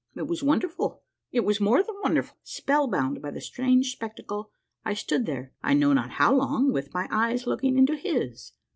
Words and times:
It 0.15 0.25
was 0.25 0.41
wonderful, 0.41 1.03
it 1.31 1.41
was 1.41 1.61
more 1.61 1.83
than 1.83 1.93
wonderful! 2.01 2.35
Spellbound 2.41 3.21
by 3.21 3.29
the 3.29 3.39
strange 3.39 3.91
spectacle, 3.91 4.49
I 4.83 4.95
stood 4.95 5.27
there, 5.27 5.53
I 5.61 5.75
know 5.75 5.93
not 5.93 6.13
how 6.13 6.33
long, 6.33 6.73
with 6.73 6.91
my 6.91 7.07
eyes 7.11 7.45
looking 7.45 7.77
into 7.77 7.95
his. 7.95 8.53